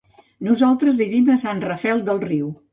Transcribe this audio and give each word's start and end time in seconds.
Nosaltres 0.47 0.97
vivim 1.03 1.31
a 1.35 1.37
Sant 1.45 1.63
Rafel 1.69 2.05
del 2.11 2.25
Riu. 2.29 2.53